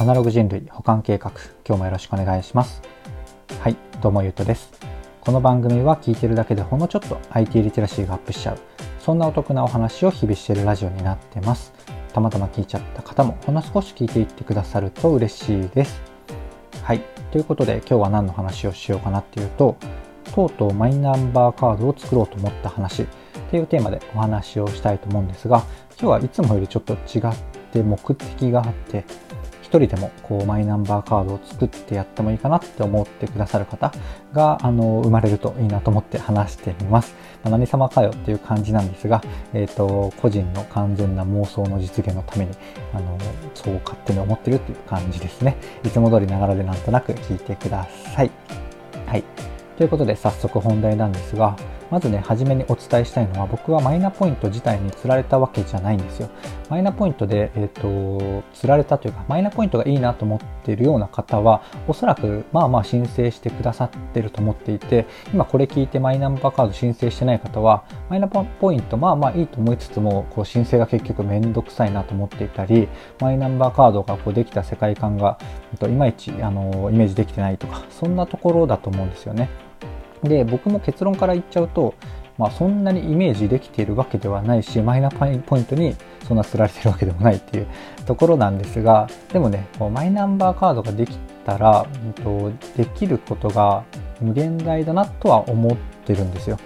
[0.00, 1.30] アナログ人類保管計画
[1.62, 2.80] 今日もよろしくお願いします。
[3.60, 4.72] はいどうもゆうとです。
[5.20, 8.58] この番組は聞いてるだけでほんのちょっと IT リテラシーがアップしちゃう
[8.98, 11.74] そんなお得なお話を日々しているラジオになってます。
[12.14, 16.00] たまたま聞いちゃった方もほんの少し聞いていってくださると嬉しいです。
[16.82, 19.76] はいということで今日は何の話をしようかなっていうと
[20.34, 23.06] とうとうマイナンバーカードを作ろうと思った話っ
[23.50, 27.36] ていうテーマでお話をしたいと思うんですが今日はいつもよりちょっと違っ
[27.70, 29.04] て目的があって
[29.78, 33.92] 人でもこうマイナンバーカードを作ってやってもいいかなって思ってくださる方
[34.32, 37.14] があの生まれるといいなと思って話してみます。
[37.44, 39.22] まあ、何様かよっていう感じなんですが、
[39.54, 42.52] えっ、ー、と個人の完全な妄想の実現のために
[42.92, 43.18] あの
[43.54, 45.56] そう勝手に思ってるっていう感じですね。
[45.84, 48.30] いつも通りながらでなんとなく聞いてください。
[49.06, 49.24] はい。
[49.76, 51.56] ということで早速本題なんですが、
[51.90, 56.30] まずね、初めにお伝えしたいのは、僕はマイナポイント自体に釣られたわけじゃないんですよ。
[56.68, 72.88] マイナポイントで、えっ、ー、と、釣られたというか、マイナポイントがいいなと思っているような方は、おそらく、まあまあ申請してくださってると思っていて、今これ聞いてマイナンバーカード申請してない方は、マイナポイント、まあまあいいと思いつつも、こう申請が結局めんどくさいなと思っていたり、
[73.20, 75.38] マイナンバーカードがこうできた世界観が、
[75.72, 79.69] えっと、いまいち、あの、イメージできてないとか、そんなところだと思うんですよね。
[80.22, 81.94] で、僕も結論から言っちゃうと、
[82.40, 85.94] まあ、そんなにイメージできているわけではないし、マイナポイントに
[86.26, 87.66] そんな釣られてるわけでもないっていう
[88.06, 91.84] ところなんですが、でもね、こうマイナンバーカードができたら、
[92.16, 93.82] えっと、できることが
[94.22, 96.56] 無限大だなとは思ってるんですよ。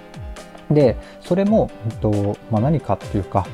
[0.71, 3.45] で、それも、えっとまあ、何かっていうか、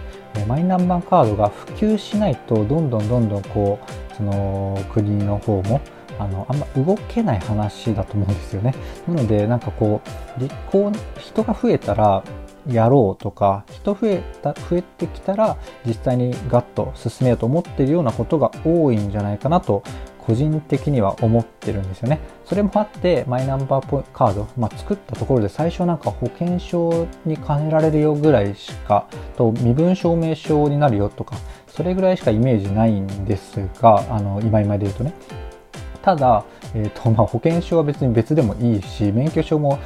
[0.46, 5.80] マイナンバーカードが普及しないと、どんどんどんどんこう、その国の方も、
[6.20, 8.74] あのあんま動けない話だと思うんですよね。
[9.08, 10.00] なのでなんかこ
[10.36, 12.22] う立候人が増えたら
[12.68, 19.82] やろうとか人増えた増えてきたら実際にガッと進めようと思ってるようなことが多いんじゃないかなと
[20.18, 22.20] 個人的には思ってるんですよね。
[22.44, 29.06] それもあってマイナンバーカード、まあ、作ったところで最初なんか保険証に兼ねられるよぐらいしか
[29.36, 31.36] と身分証明書になるよとか
[31.68, 35.14] それぐらいしかイメージないんですがあの今今で言うとね
[36.02, 36.44] ただ、
[36.74, 39.78] えーとまあ、保険証は別に別でもいいし免許証も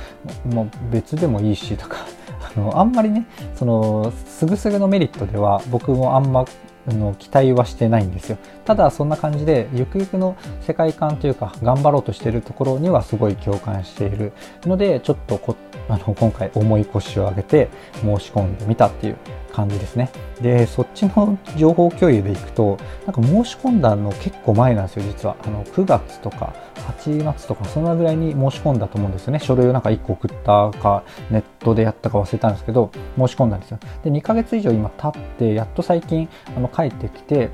[0.44, 1.98] も別でもいいしとか
[2.56, 6.44] あのあんまりねそのすぐすぐのメリットでは僕もあんま
[6.86, 8.38] の期待はしてないんですよ。
[8.64, 14.32] ただそんな感じでゆくゆくの世界観というか頑張ろうとしているところにはすごい共感している。
[14.64, 15.56] のでちょっとこ
[15.88, 17.68] あの今回重い腰を上げて
[18.02, 19.16] 申し込んでみたっていう
[19.54, 20.10] 感じですね。
[20.40, 22.76] で、そっちの情報共有でいくと、
[23.06, 25.36] なんか申し込んだの結構前なんですよ、実は。
[25.44, 26.52] あの、9月とか
[26.98, 29.38] 8月とか、そんなぐらいに申し込んだと思うんですよね。
[29.38, 33.78] 書類をなんか1個送ったか、ネットでやったか忘れたんですけど、申し込んだんですよ。
[34.02, 37.50] で、2ヶ月以上今経って、やっと最近、あの、帰ってきて、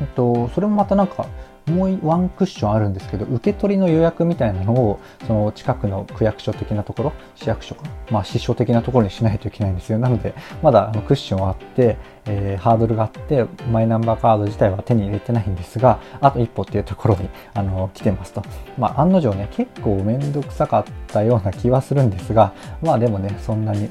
[0.00, 1.26] えっと、それもまたなんか、
[1.66, 9.98] もうワンクッションあるんですけど、受け取りの予約みたいなのを、その近くの区役所的なところ、市役所か、まあ、支所的なところにしないといけないんですよ。
[9.98, 11.96] なので、 まだあのクッションはあって、
[12.26, 18.42] えー、ハードルがあって、マイナンバーカード自体は手に入れてないんですが、あと一歩っていうところにあの来てますと。
[18.76, 22.52] まあ、案の定ね、結構めんどくさかったような気はするんですが、
[22.82, 23.88] まあでもね、そんなに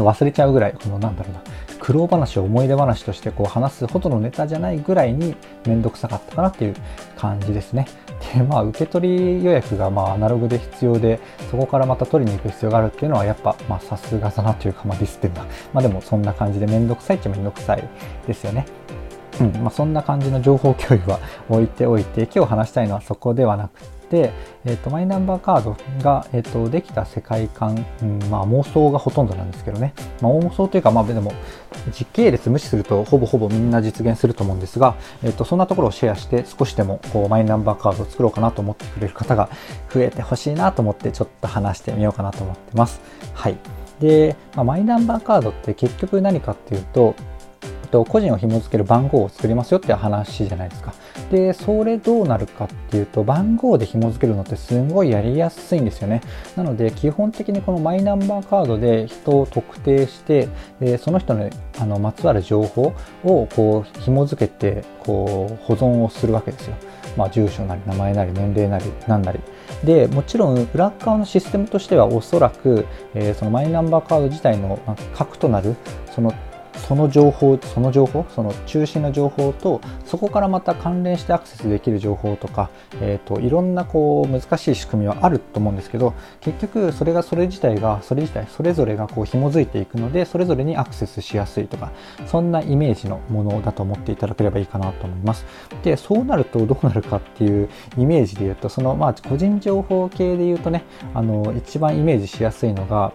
[0.00, 1.40] 忘れちゃうぐらい、このなんだろうな、
[1.82, 5.34] 苦労話を思い出話としてこう話すほどのネタじゃないぐらいに
[5.66, 6.76] めんどくさかったかなっていう
[7.16, 7.88] 感じですね。
[8.36, 11.18] で、まあ、受け取り予約がまあアナログで必要で、
[11.50, 15.44] そこからまた取りに行く必要があるっていうのはやっぱ、まあ、さすがだなというか、まあ、ディスってんだ。
[15.72, 17.82] まあ、でもそんな感じでめんどくさいっちゃめんどくさい
[18.28, 18.64] ですよね。
[19.40, 21.18] うんまあ、そんな感じの情報共有は
[21.48, 31.32] 置いておいて、今日話したいのはそこではなくて、えーと、マイナンバーカードが、えーと、できた世界観、うんまあ、妄想がほとんどなんですけどね、まあ、妄想というか、まあ、でも
[31.92, 39.48] 時系列無視するとほぼほぼみんな実現すると思うんですが、えーと、そんなところをシェアして少しでもこうマイナンバーカードを作ろうかなと思ってくれる方が
[39.92, 43.00] 増えてほしいなと思ってちょっと話してみようかなと思ってます。
[43.34, 43.56] はい、
[44.00, 47.14] で、まあ、マイナンバーカードって結局何かっていうと
[47.92, 50.94] と個人を紐付ける番号を作りますよって話じゃないですか。
[51.30, 56.22] で、それどうなるかっていうと、番号で紐付けるのってすごいやりやすいんですよね。
[56.56, 60.48] なので、基本的にこのマイナンバーカードで人を特定して、
[60.80, 62.94] えその人のあのまつわる情報
[63.24, 66.74] をこう紐付けてこう保存をするわけですよ。
[67.16, 69.40] まあ、住所なり名前なり年齢なり何なり。
[69.84, 74.78] でもちろん裏側のシステムとしてはおそらく、えー、そのマイナンバーカード自体の
[75.14, 75.76] 核となる
[76.14, 76.32] その
[76.76, 82.70] その情報その情報その中心の情報とそこからまた関連してアクセスできる情報とか、
[83.00, 91.92] えーと、いろんなこう難しい仕組みはあると思うんですけど結局それがそれ自体がそれ自体それぞれがこう紐づいていくのでそれぞれにアクセスしやすいとか
[92.26, 95.46] そんなイメージのものだと思っていただければいいかなと思います。
[95.82, 100.84] でそうなるとどうなるかっていうイメージで言うとそのまあ個人情報系で言うとね
[101.14, 103.12] あの一番イメージしやすいのが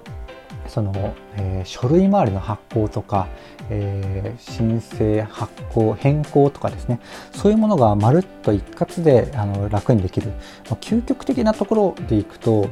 [0.67, 3.27] その、えー、書類周りの発行とか、
[3.69, 6.99] えー、申請発行変更とかですね
[7.33, 10.31] そういうものがまるっと一括であの楽にできる、
[10.81, 12.69] 究極的なところでいくと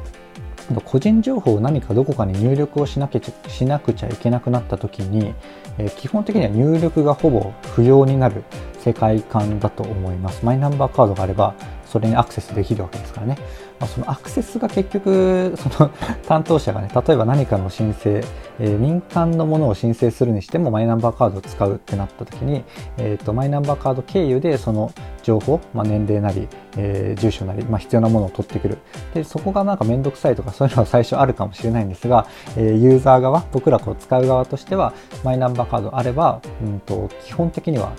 [0.84, 5.36] 個人情報を何かどこかに入力をしなきゃしなくちゃいけなくなった時に、
[5.78, 8.44] えー、基本的には入力がほぼ不要になる
[8.80, 10.44] 世界観だと思います。
[10.46, 11.56] マイナンバーカードがあれば
[11.86, 13.38] それにアクセスできるわけですからね。
[13.86, 15.92] まあ、そのアクセスが結局、その
[16.28, 18.24] 担当者がね、例えば何かの申請、
[18.60, 22.64] えー、民間のものを申請するにしてもマイナンバーカードを使うってなった時に、
[22.98, 24.92] えーと、マイナンバーカード経由でその
[25.22, 26.48] 情報、まあ、年齢なり、
[26.78, 28.80] えー、住所なり、まあ、必要なものを取ってくる。
[29.14, 32.26] で、そこがなんかめんどくさいとかそういうのは最初あるかもしれないんですが、
[32.58, 34.94] えー、ユーザー側、僕らこう使う側としては、
[35.24, 37.92] マイナンバーカードあれば、うんと基本的には、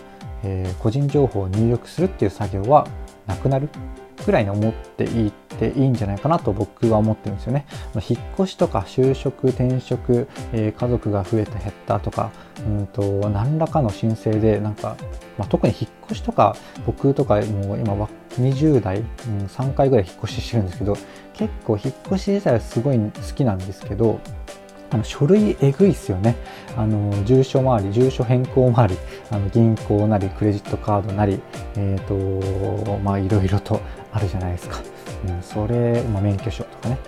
[0.42, 2.88] え、個人情報を入力するっていう作業は
[3.26, 3.68] なくなる
[4.26, 7.64] ぐらいに思っていいっていいんじゃないかなと僕は思ってるんですよね。
[7.94, 14.96] 引っ越しとか就職、転職、えー、家族が増えた減ったとか、うんと何らかの申請でなんか、
[15.38, 18.08] まあ、特に引っ越しとか僕とかもう今は
[18.38, 19.06] 20代、うん、
[19.46, 20.96] 3回ぐらい引っ越ししてるんですけど
[21.34, 24.20] 結構引っ越し自体はすごい好きなんですけど
[24.90, 26.36] あの書類えぐいっすよね。
[26.76, 28.98] あの住所周り、住所変更周り、
[29.30, 31.40] あの銀行なり、クレジットカードなり、
[31.76, 33.80] えっ、ー、と、まあいろいろと
[34.12, 34.80] あるじゃないですか。
[35.28, 36.98] うん、それ、まあ、免許証とかね。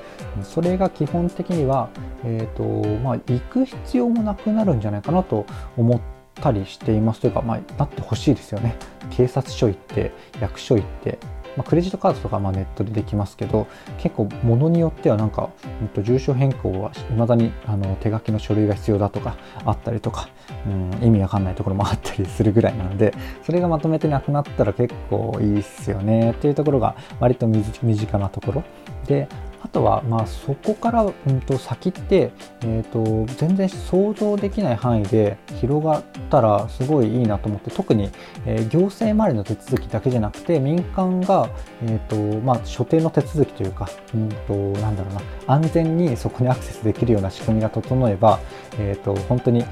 [0.42, 1.88] それが基本的には、
[2.24, 5.46] え、ー、と、まあ行く必要もなくなるんじゃないかなと
[5.76, 6.00] 思っ
[6.34, 7.20] たりしています。
[7.20, 8.76] というか、まあなってほしいですよね。
[9.10, 11.18] 警察署行って、役所行って、
[11.58, 13.66] まあ、クレジットカードとかまネットでできますけど
[13.98, 15.50] 結構ものによってはなんか、
[15.82, 20.28] うん、と住所変更はいまだにあの手書きの書類が必要だとかあったりとか、
[20.66, 23.12] うん、意味わかんないところもあったりするぐらいなので
[23.42, 28.64] それがまとめてなくなったら結構いいっすよねっていうところが割と身近なところ
[29.06, 29.28] で
[29.62, 32.30] あとは、まあ、そこから、うんと、先って、
[32.62, 38.10] えーと、全然想像できない範囲で広がったらすごいいいなと思って特に、
[38.46, 41.50] えー、行政周りの手続きだけじゃなくて民間が、
[41.82, 48.40] えーとまあ、所定の手続きというか、うんと、なんだろうな安全にそこにアクセスできるような仕組みが整えば、
[48.78, 49.64] えー、と本当に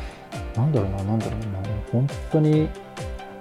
[0.56, 2.68] なんだろうななんだろうな本当に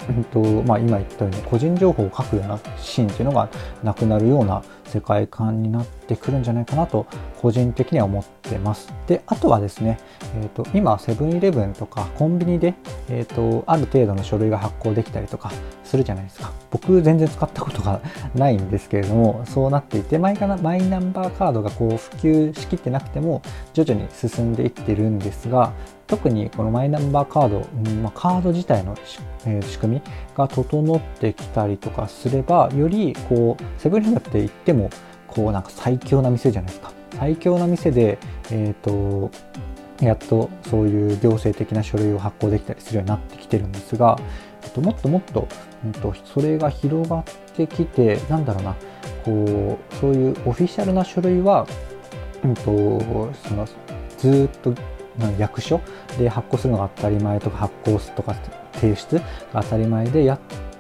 [0.10, 3.50] うんとまあ、今言ったように個人情報を書くようなシーンっていうのが
[3.84, 7.08] なくなるような世界観になってくるんじゃないかなと
[7.42, 8.94] 個人的には思ってます。
[9.08, 10.00] で、あとはですね、
[10.40, 12.76] えーと、今セブンイレブンとかコンビニで、
[13.10, 15.52] えーと、ある程度の書類が発行できたりとか
[15.84, 16.52] するじゃないですか。
[16.72, 18.00] 僕全然使ったことが
[18.36, 23.42] ないんですけれども、そうなっていてマイマイナンバーカードがこう普及しきってなくても
[23.74, 25.74] 徐々に進んでいってるんですが、
[26.08, 28.96] 特にこのマイナンバーカード、うんまあ、カード自体の、
[29.46, 30.02] えー、仕組み
[30.36, 34.90] が整ってきたりとかすればよりこうセブンイレブンって言っても
[35.28, 36.94] こうなんか最強な店じゃないですか。
[37.18, 38.18] 最強な店で、
[38.52, 39.32] えーと、
[40.02, 44.18] やっとそういう行政的な書類を発行できたりするようになってきてるんですが、
[44.64, 45.48] えっと、もっともっと、
[45.86, 47.24] うんと、それが広がっ
[47.56, 48.76] てきてなんだろうな
[49.24, 51.66] こうそういうオフィシャルな書類は、
[52.44, 53.68] うんとその
[54.18, 54.74] ずっと
[55.38, 55.82] 役所？
[56.18, 58.36] で発行するのが当たり前とか発行とか
[58.74, 59.18] 提出
[59.54, 60.40] が当たり前でやっ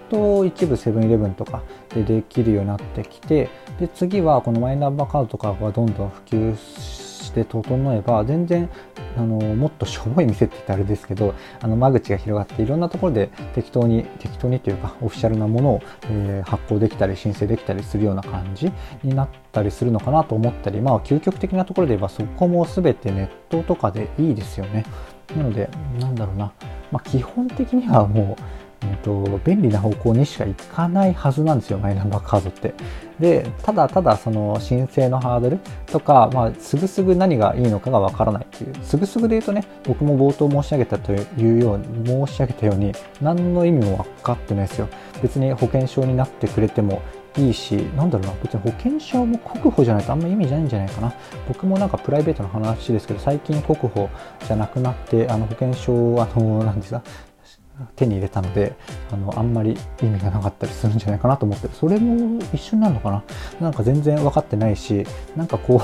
[0.09, 1.63] と一部セブンイレブンとか
[1.93, 3.49] でできるようになってきて
[3.79, 7.04] で次はこのマイナンバーカードとかがどんどん普及して
[7.43, 8.69] 整えば全然
[9.17, 18.71] あのもっとしょぼい店って言ったらあれですけどあの間口が広がっていろんなところで適当に適当にというかオフィシャルなものを、えー、発行できたり申請できたりするような感じ
[19.03, 24.85] になったりするのかなと思ったりまあ究極的なところで言えばそこも全てネットとかでいいですよね。
[25.35, 26.53] なのでなんだろうな、
[26.91, 28.41] まあ、基本的にはもう
[29.05, 32.73] と、便利な方向にしかいかないはずなんですよマイナンバーカードって。
[33.19, 44.89] でただただその申請のハードルとか、まあ、すぐすぐ何がいいのかがわからないっていうすぐすぐで言うとね僕も冒頭申し上げたというように申し上げたように何の意味も分かってないですよ。
[45.21, 47.01] 別に保険証になってくれても
[47.37, 51.13] いいし、なんだろうな、別に保険証も国保じゃないとあんま意味ないんじゃないかな。
[51.47, 54.09] 僕もなんかプライベートの話ですけど、最近国保
[54.45, 57.01] じゃなくなって、あの保険証、あの、なんですか、
[57.95, 58.73] 手に入れたので
[59.11, 61.67] あのあんまり意味がなかったりするんじゃないかなと思って。
[61.69, 63.23] それも一緒になのかな？
[63.59, 65.05] なんか全然分かってないし
[65.35, 65.81] なんかこう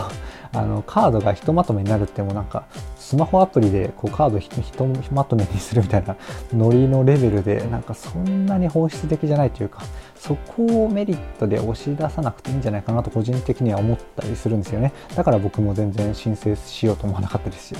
[0.58, 2.66] あのカードがひとまとめになるってもなんか
[2.98, 6.18] スマホアプリでこうカードひとまとめにするみたいな
[6.54, 9.84] ノリのレベルでなんかそんなに本質的じゃないというか
[10.16, 14.92] そこをメリットで押し出さなくていいんじゃないかなと個人的には思ったりするんですよね。
[15.16, 17.80] だから僕も全然申請しようと思わなかったですよ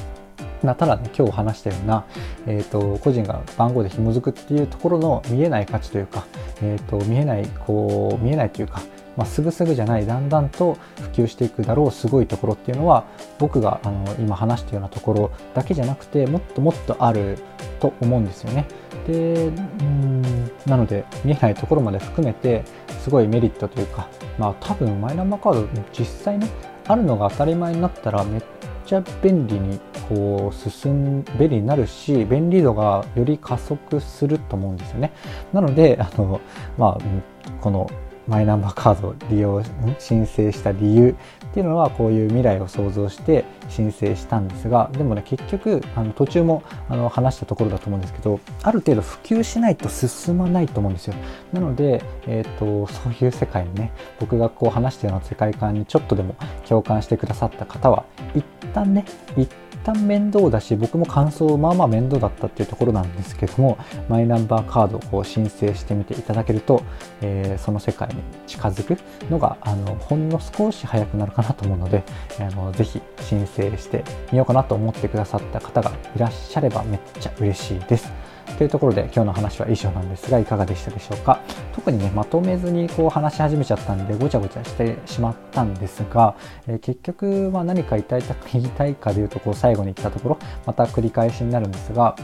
[0.64, 2.06] まあ、ただね今日話したような、
[2.48, 6.26] えーと、個人が番号で紐づくっていうところの見えない価値というか、
[6.62, 8.82] えーと、見えないこう見えないというか
[9.18, 10.78] まあ、すぐすぐじゃないだんだんと
[11.14, 13.06] 普及していくだろうすごいところっていうのは
[13.40, 17.38] 僕があの今話したようなところだけじゃなくてもっともっとある
[17.80, 18.68] と思うんですよね。
[19.08, 19.52] でう
[19.84, 20.22] ん
[20.66, 22.64] なので見えないところまで含めて
[23.00, 26.48] すごいメリットというかまあ多分マイナンバーカード実際ね
[26.88, 28.42] あるのが当たり前になったらめっ
[28.86, 35.12] ちゃ便利にこう進ん便利になるし便利度がより加速すると思うんですよね。
[35.54, 36.42] なのであの
[36.78, 37.90] まあこの
[38.28, 39.62] マイナンバーカードを利用
[40.00, 41.16] 申請した理由
[41.52, 51.16] っていうのはこういう未来を想像して申請したんですがでもね結局あの途中もあの話したところだと思うんですけどある程度普及しないと進まないと思うんですよ。
[51.52, 56.36] なので、えーと、そういう世界にね僕がこう話したような世界観にちょっとでも
[56.68, 59.50] 共感してくださった方は一旦ね一
[59.84, 63.78] 旦面倒だし僕も感想まあまあ面倒だったっていうところなんですけども
[64.10, 66.84] マイナンバーカードをこう申請してみていただけると、
[67.22, 68.16] えー、その世界に
[68.48, 72.04] 近づくのがあのほんの少し早くなるかなと思うので
[72.40, 78.12] あのぜひ申請してみようかなと思ってくださった方がいらっしゃればめっちゃ嬉しいです。
[78.62, 81.42] というところで今日の話は以上なんですがいかがでしたでしょうか？
[81.74, 86.36] 特にねまとめずにこう話し始めちゃったんでごちゃごちゃしてしまったんですが、
[86.68, 92.16] えー、結局は何か言いたい言いたいかでいうとこう最後に言ったところまた繰り返しになるんですが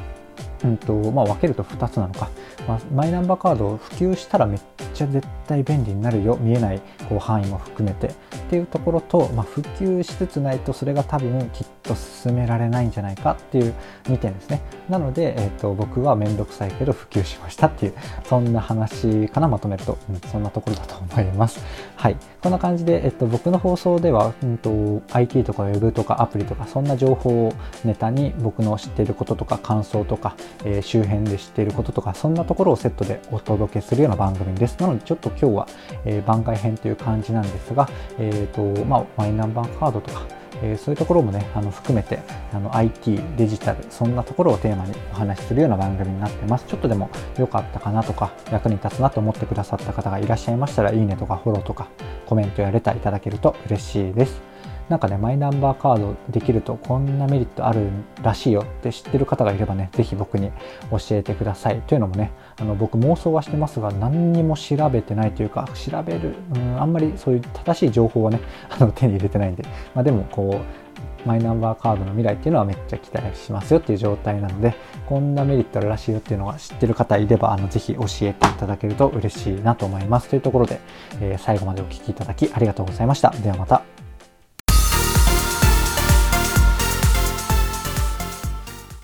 [0.63, 2.29] うんとまあ、分けると2つなのか、
[2.67, 4.59] まあ、マイナンバーカードを普及したらめっ
[4.93, 8.07] ちゃ絶対便利になるよ見えないこう範囲も含めて。
[8.47, 13.73] っていうところと、まあ、普及しつつないとそれが多分きっと進められないんじゃないかっていう
[14.03, 14.61] 2点ですね。
[14.89, 21.59] なので、えーと、僕は面倒くさいけど普及しましたっていうそんな話かなまとめると、うん、そんなところだと思います。
[21.95, 22.15] はい。
[22.41, 34.79] こんな感じで、えっと、僕の放送では、うんと、IT とか Web とかアプリとかそんな情報をネタに僕の知っていることとか感想とか、えー、周辺で知っていることとかそんなところをセットでお届けするような番組です。
[34.79, 35.67] なのでちょっと今日は、
[36.05, 37.89] えー、番外編という感じなんですが、
[38.19, 40.25] えーとまあ、マイナンバーカードとか
[40.61, 42.19] えー、そういうところもねあの含めて
[42.53, 46.65] あの IT デジタルそんなところをテーマにお話しするような番組になってます。
[46.65, 51.89] ちょっとでも良かったかなとか役に立つなと思ってくださった方がいらっしゃいましたらいいねとかフォローとか
[52.25, 54.41] コメントやレターいただけると嬉しいです。
[54.89, 57.89] なんかね、マイナンバーカードできるとこんなメリットある
[58.21, 60.51] らしいよって知ってる方がいればね、ぜひ僕に
[60.89, 61.81] 教えてください。
[61.81, 68.39] というのもね、あの僕妄想はしてますが、何にも調べてないというか、調べる、うん、あんまりそういう正しい情報はね、
[68.69, 69.63] あの手に入れてないんで、
[69.93, 74.75] まあ、でもこう、マイナンバーカードの未来っていうのはめっちゃ期待しますよっていう状態なので、
[75.07, 80.29] こんなメリットあるらしいよっていうのが知ってる方いれば、あのぜひ教えていただけると嬉しいなと思います。
[80.29, 80.79] というところで、
[81.19, 83.31] えー、最後までお聴きいただきありがとうございました。
[83.31, 84.06] ではまた。